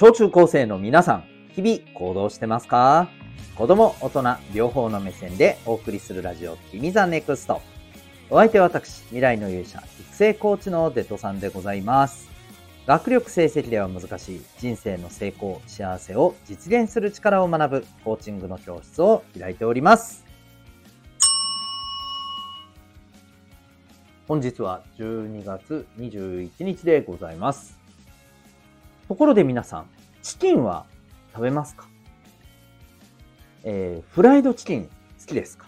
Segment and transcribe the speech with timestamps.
[0.00, 1.24] 小中高生の皆さん、
[1.56, 3.08] 日々行動してますか？
[3.56, 7.60] 子供、大人、両方の目線でお送りするラジオ、君ザネクスト。
[8.30, 12.28] お相手は私、未来の勇者、育成コーチのデトさんでございます。
[12.86, 20.24] 学力成績では難しい人生の成功、幸せを実現する力を学ぶコーチングの教室を開いております。
[24.28, 27.76] 本日は12月21日でございます。
[29.08, 29.86] ところで皆さん、
[30.22, 30.86] チキンは
[31.32, 31.88] 食べますか？
[33.64, 34.90] えー、フライドチキン好
[35.26, 35.66] きですか？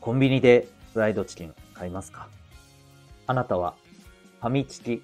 [0.00, 2.28] コンビニでフライドチキン買いますか？
[3.26, 3.74] あなたは
[4.40, 5.02] ファミチキ、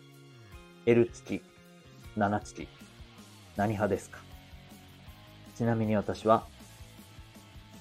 [0.87, 1.43] L チキ、
[2.17, 2.69] 7チキ、
[3.57, 4.19] 何派ですか？
[5.57, 6.45] ちなみに私は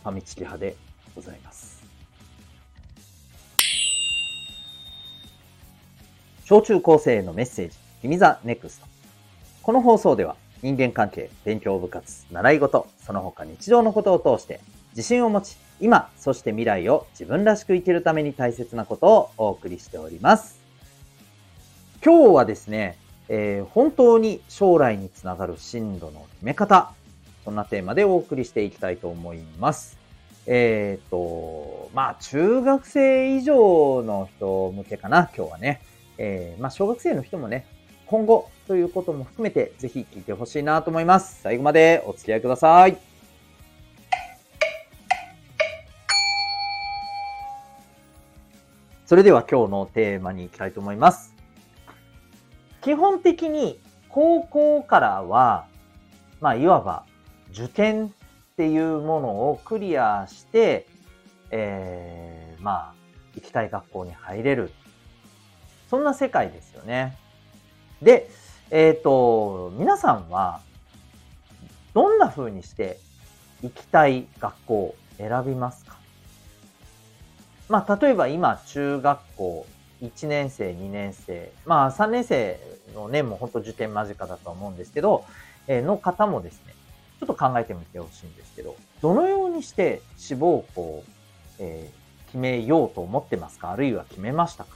[0.03, 0.75] ファミチキ派で
[1.15, 1.83] ございます。
[6.45, 8.92] 小中高生へのメッセージ、君ザネクスト。
[9.63, 20.59] この放送では人間関係、勉強部活、習い事、その他日常のことを通して自信を持ち、今、そして未来を自分らしく生きるために大切なことをお送りしております。
[22.03, 22.97] 今日はですね、
[23.29, 26.91] えー、本当に将来につながる進路の決め方、
[27.45, 29.97] そんなテーマでお送りしていきたいと思います。
[30.45, 35.79] えっ、ー、と、まあ、中学生以上の人向けかな、今日はね。
[36.17, 37.65] えー、まあ、小学生の人もね、
[38.07, 41.41] 今後ということも含めてぜひ聞いてほしいなと思います。
[41.41, 42.97] 最後までお付き合いください。
[49.05, 51.35] それでは今日のテーマに行きたいと思います。
[52.81, 55.67] 基本的に高校からは、
[56.41, 57.05] まあ、いわば
[57.51, 58.09] 受験っ
[58.57, 60.87] ていうものをクリアして、
[61.51, 62.93] えー、まあ、
[63.35, 64.71] 行きたい学校に入れる
[65.89, 67.17] そんな世界ですよね。
[68.03, 68.29] で、
[68.69, 70.61] えっ、ー、と、皆さんは、
[71.93, 72.99] どんな風にして
[73.61, 75.95] 行きたい学校を選びますか？
[77.69, 79.65] まあ、例えば今、中学校
[80.01, 82.59] 1年生、2年生、まあ、3年生
[82.93, 85.23] のね、も本当受験間近だと思うんですけど、
[85.67, 86.73] えー、の方もですね、
[87.19, 91.03] ちょっと考えてみてほしいんですけど、どのようにして志望校を、
[91.59, 93.71] えー、決めようと思ってますか？
[93.71, 94.75] あるいは決めましたか？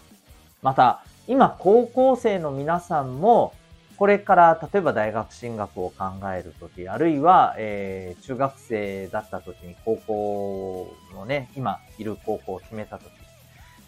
[0.61, 3.53] また、今、高校生の皆さんも、
[3.97, 13.09] これから例えば大学進学を考えるとき、あるいは、えー、中学生だったときに高校のね、今いる高校を決めたとき、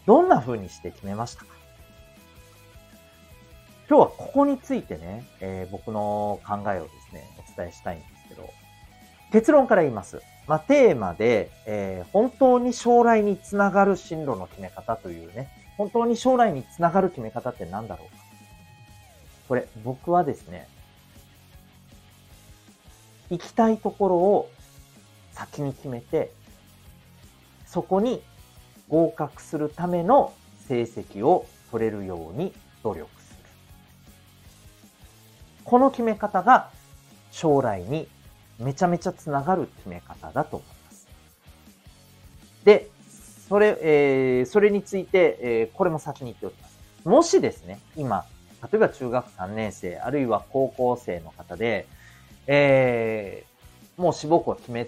[0.05, 1.53] どんな風にして決めましたか？
[3.87, 8.49] 今日はここについてね、えー、僕の考えをですね、お伝えしたいんですけど、
[9.31, 10.21] 結論から言います。
[10.47, 15.49] まあ、テーマで、えー、本当に将来につながる進路の決め方というね、
[15.79, 18.23] 本当に将来につながる決め方って何だろうか？
[19.47, 20.67] これ、僕はですね、
[23.29, 24.51] 行きたいところを
[25.31, 26.33] 先に決めて、
[27.65, 28.21] そこに
[28.89, 30.33] 合格するための
[30.67, 32.53] 成績を取れるように
[32.83, 33.39] 努力する。
[35.63, 36.71] この決め方が
[37.31, 38.09] 将来に
[38.59, 41.07] めちゃめちゃつながる決め方だと思います。
[42.65, 42.89] で、
[43.49, 46.79] それ、えー、それについて、えー、これも先に言っておきます。
[47.03, 48.25] もしですね、今、
[48.61, 51.87] 例えば中学3年生、あるいは高校生の方で、
[52.45, 54.87] えー、もう志望校決め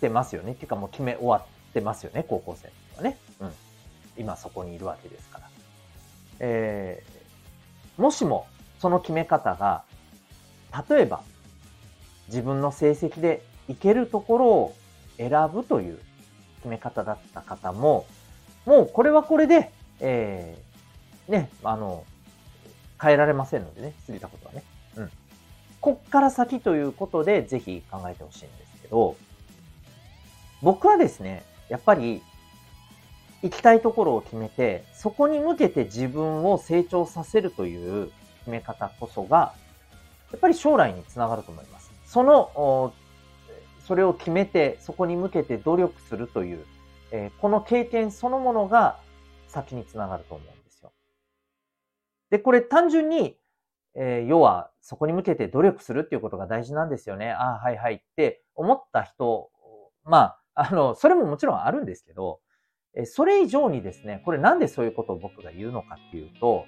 [0.00, 0.54] てますよね。
[0.54, 3.16] ていうかもう決め終わってますよね、高校生はね。
[3.40, 3.52] うん。
[4.18, 5.48] 今そこにいるわけですから。
[6.40, 8.46] えー、もしも
[8.78, 9.84] その決め方が、
[10.90, 11.22] 例えば
[12.28, 14.76] 自分の成績でいけるところを
[15.16, 15.98] 選ぶという
[16.64, 18.06] 決め方だった方も、
[18.64, 19.70] もうこれはこれで、
[20.00, 22.04] えー、ね、あの、
[23.00, 24.62] 変えられませんのでね、過ぎたことはね。
[24.96, 25.10] うん。
[25.82, 29.14] こっから先ということで、ぜひ考えてほしいんですけど、
[30.62, 32.22] 僕はですね、やっぱり、
[33.42, 39.52] 行きたいところを決めて、そこに向けて自分を成長させるという決め方こそが、
[40.32, 41.90] やっぱり将来につながると思います。
[42.06, 42.94] その
[43.86, 46.64] それを決めて、そこに向けて努力するという、
[47.10, 48.98] えー、この経験そのものが
[49.48, 50.92] 先につながると思うんですよ。
[52.30, 53.36] で、これ単純に、
[53.94, 57.30] えー、要はそこに向けて努力するっていうことが大事なんですよね。
[57.30, 59.50] ああ、はいはいって思った人、
[60.04, 62.40] まあ、あの、それももちろんあるんですけど、
[62.96, 66.64] えそれ以上にですね、これなんでそういうことを僕が言うのかっていうと、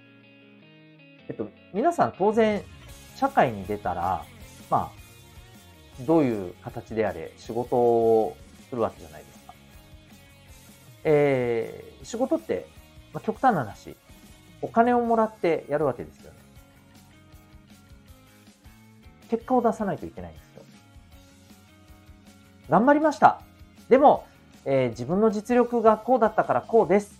[1.29, 2.63] えっと、皆さん当然
[3.15, 4.25] 社会に出たら、
[4.69, 5.06] まあ、
[6.01, 8.37] どういう形であれ仕事を
[8.69, 9.55] するわけじゃないですか。
[11.05, 12.67] えー、仕事って、
[13.13, 13.97] まあ、極端な話、
[14.61, 16.37] お金をもらってやるわけですよね。
[19.31, 20.63] 結果を出さないといけないんですよ。
[22.69, 23.41] 頑張りました。
[23.89, 24.27] でも、
[24.65, 27.19] えー、自分の実力がこうだったからこうです。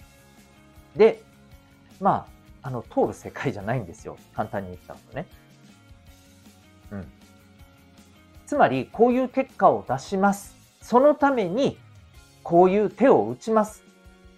[0.97, 1.23] で、
[2.01, 2.27] ま
[2.63, 4.19] あ、あの、通る世界じゃないんですよ。
[4.35, 5.29] 簡単に言ったのね。
[8.47, 10.55] つまり、こういう結果を出します。
[10.81, 11.79] そのために、
[12.45, 13.83] こういう手を打ちます。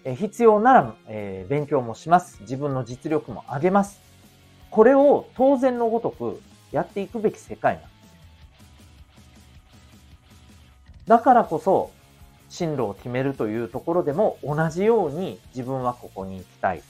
[0.03, 2.39] え必要なら、えー、勉強もします。
[2.41, 4.01] 自分の実力も上げます。
[4.71, 6.41] これを当然のごとく
[6.71, 7.91] やっていくべき世界なんです。
[11.07, 11.91] だからこそ、
[12.49, 16.81] 進路を決めるというところでも同じように自分はここに行きたい。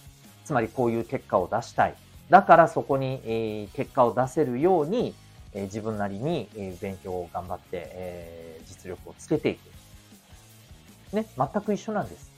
[0.45, 1.95] つまりこういう結果を出したい。
[2.29, 5.13] だからそこに、え、結果を出せるように、
[5.53, 11.15] えー、自分なりに、えー、勉強を頑張って、え実力をつけていく。
[11.15, 12.31] ね、全く一緒なんです。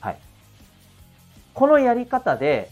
[0.00, 0.18] はい。
[1.54, 2.70] このやり方で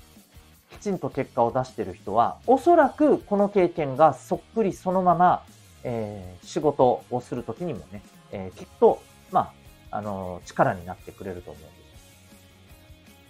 [0.70, 5.42] きちんと結果を出している人は、おそらくこの経験がそっくりそのまま、
[5.84, 8.02] えー、仕事をするときにもね、
[8.32, 9.00] えー、きっと、
[9.30, 9.52] ま
[9.90, 11.76] あ、あのー、力になってくれると思うんです。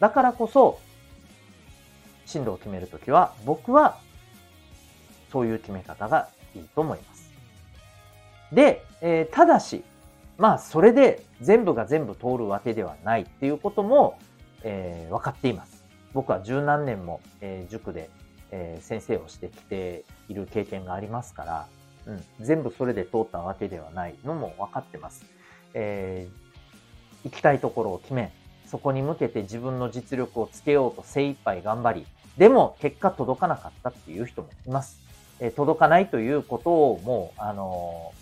[0.01, 0.81] だからこそ、
[2.25, 3.99] 進路を決めるときは、僕は、
[5.37, 7.31] そういう決め方がいいと思います。
[8.53, 9.85] で、えー、ただし、
[10.39, 14.19] まあ、それで全部が全部通るわけではないっていうことも、
[14.63, 15.85] えー、分かっています。
[16.15, 18.09] 僕は十何年も、えー、塾で、
[18.51, 21.67] えー、先生をしてきている経験がありますから、
[22.07, 25.23] うん、全部それで通ったわけではないのも分かってます。
[25.75, 28.33] えー、行きたいところを決め、
[28.65, 32.07] そこに向けて自分の実力をつけようと精一杯頑張り、
[32.39, 35.06] でも結果届かなかったっていう人もいます。
[35.41, 38.13] え、届かないということをもう、あの、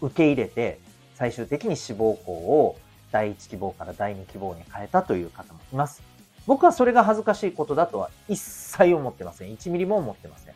[0.00, 0.78] 受け入れて、
[1.14, 2.76] 最終的に志望校を
[3.12, 6.02] 第1希望から第2希望に変えたという方もいます。
[6.46, 9.54] 僕はそれが恥ずかしいことだとは一切思ってません。
[9.54, 10.54] 1ミリも思ってません。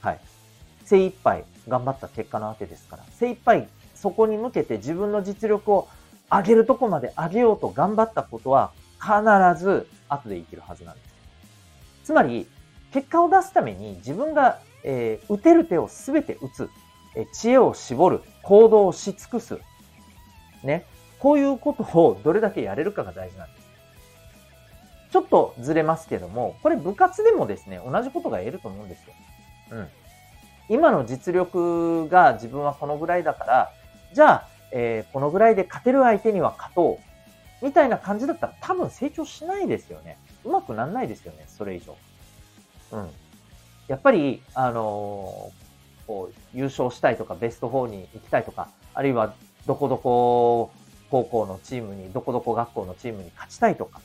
[0.00, 0.20] はい。
[0.84, 5.88] 精一杯頑張った結果なわけですから、精一杯そこに向けて自分の実力を
[6.30, 11.14] 上げるとこまで上げようと頑張ったことは必ず後で生きるはずなんです。
[12.04, 12.46] つまり、
[12.94, 16.70] 結果を出すために自分が、えー、打てる手を全て打つ、
[17.16, 19.58] え、知恵を絞る、行動をし尽くす。
[20.62, 20.86] ね。
[21.18, 23.66] こういうことをどれだけやれるかが大事なんです。
[25.10, 29.14] ちょっとずれますけども、これ部活でもですね、同じことが言えると思うんですよ。
[29.72, 29.88] うん。
[30.68, 33.72] 今の実力が自分はこのぐらいだから、
[34.12, 37.00] じゃあ、えー、このぐらいで勝てる相手には勝と
[37.60, 37.64] う。
[37.64, 40.16] みたいな感じだったら多分成長しないですよね。
[40.44, 41.96] うまくなんないですよね、それ以上。
[42.92, 43.10] うん。
[43.88, 49.34] やっぱり、あのー、こう、優勝したいとか、ベスト4に行きたいとか、あるいは、
[49.66, 50.70] どこどこ
[51.10, 54.00] 高校のチームに、どこどこ学校のチームに勝ちたいとか、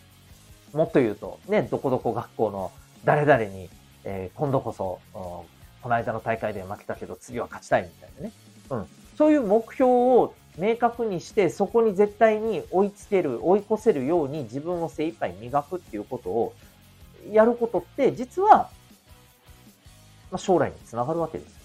[0.74, 2.72] もっと言うと、ね、どこどこ学校の
[3.04, 3.70] 誰々に、
[4.04, 5.46] えー、今度こそ、こ
[5.90, 8.34] の間の大会で負けたけど次は勝ちたいみたいなね。
[8.70, 8.86] うん。
[9.18, 16.54] そういう目標を明確にして、そこに絶対に追いつける、追い越せるように自分を精一杯磨くっていうことを
[17.31, 18.69] やることって、実は、
[20.31, 21.60] まあ、将来につながるわけです。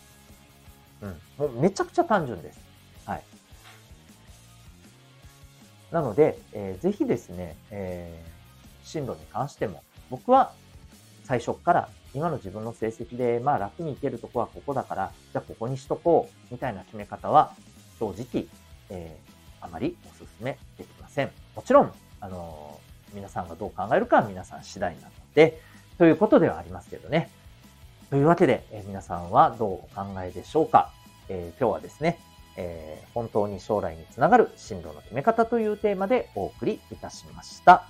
[1.02, 1.20] うん。
[1.38, 2.60] もうめちゃくちゃ単純です。
[3.04, 3.22] はい。
[5.90, 10.52] なので、えー、ぜひですね、えー、進路に関しても、僕は
[11.24, 17.55] 最初から今の自分の成績で、まあ楽にいけるとこはここだから、じゃあここにしとこう、みたいな決め方は、
[17.98, 18.46] 正直、
[18.90, 21.31] えー、あまりお勧めできません。
[21.55, 25.60] もちろん、あのー、皆さんがどう考えるかは皆さん次第なので、
[25.98, 27.30] ということではありますけどね。
[28.10, 30.92] というわけで、え、皆さんはどうお考えでしょうか、
[31.28, 32.18] えー、今日はですね、
[32.56, 37.84] えー、本当に将来につながる進路の決め方というテーマでお送りいたしました。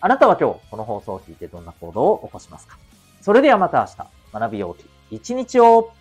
[0.00, 2.78] あなたは今日この放送を聞いてどんな行動を起こしますか
[3.22, 5.92] それではまた明日、学びようき一日を